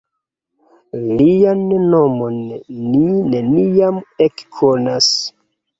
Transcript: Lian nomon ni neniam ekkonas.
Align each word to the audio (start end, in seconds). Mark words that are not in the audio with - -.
Lian 1.19 1.61
nomon 1.93 2.41
ni 2.89 3.05
neniam 3.37 4.05
ekkonas. 4.31 5.17